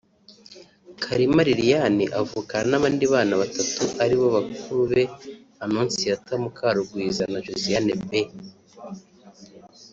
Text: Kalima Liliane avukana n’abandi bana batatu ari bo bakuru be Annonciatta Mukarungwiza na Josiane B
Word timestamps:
Kalima 1.03 1.41
Liliane 1.47 2.05
avukana 2.19 2.67
n’abandi 2.69 3.05
bana 3.13 3.33
batatu 3.41 3.83
ari 4.03 4.15
bo 4.19 4.27
bakuru 4.35 4.81
be 4.91 5.03
Annonciatta 5.63 6.33
Mukarungwiza 6.43 7.23
na 7.31 7.39
Josiane 7.45 7.93
B 8.07 8.09